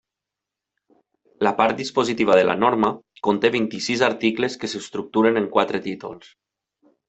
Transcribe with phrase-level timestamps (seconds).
[1.47, 2.91] La part dispositiva de la norma
[3.29, 6.37] conté vint-i-sis articles que s'estructuren en quatre títols.